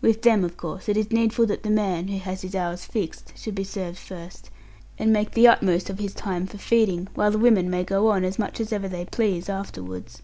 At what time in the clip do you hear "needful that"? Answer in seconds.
1.10-1.62